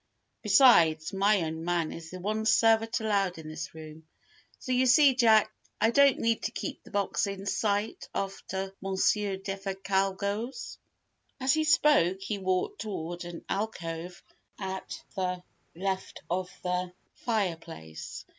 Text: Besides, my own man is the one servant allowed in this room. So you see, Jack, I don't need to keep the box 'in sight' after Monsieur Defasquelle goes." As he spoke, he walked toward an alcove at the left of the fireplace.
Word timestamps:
Besides, 0.41 1.13
my 1.13 1.43
own 1.43 1.63
man 1.63 1.91
is 1.91 2.09
the 2.09 2.19
one 2.19 2.47
servant 2.47 2.99
allowed 2.99 3.37
in 3.37 3.47
this 3.47 3.75
room. 3.75 4.07
So 4.57 4.71
you 4.71 4.87
see, 4.87 5.13
Jack, 5.13 5.53
I 5.79 5.91
don't 5.91 6.17
need 6.17 6.41
to 6.41 6.51
keep 6.51 6.81
the 6.83 6.89
box 6.89 7.27
'in 7.27 7.45
sight' 7.45 8.09
after 8.11 8.73
Monsieur 8.81 9.37
Defasquelle 9.37 10.17
goes." 10.17 10.79
As 11.39 11.53
he 11.53 11.63
spoke, 11.65 12.19
he 12.19 12.39
walked 12.39 12.81
toward 12.81 13.25
an 13.25 13.45
alcove 13.47 14.23
at 14.57 15.03
the 15.15 15.43
left 15.75 16.23
of 16.31 16.49
the 16.63 16.91
fireplace. 17.13 18.25